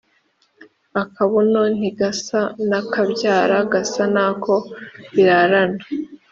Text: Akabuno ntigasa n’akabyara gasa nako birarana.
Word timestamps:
Akabuno 1.01 1.61
ntigasa 1.77 2.41
n’akabyara 2.69 3.57
gasa 3.71 4.03
nako 4.15 4.55
birarana. 5.13 5.81